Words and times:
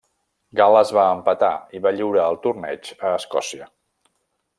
Gal·les 0.59 0.93
va 0.97 1.03
empatar 1.17 1.51
i 1.79 1.81
va 1.87 1.91
lliurar 1.97 2.25
el 2.31 2.39
Torneig 2.47 2.91
a 3.11 3.13
Escòcia. 3.19 3.69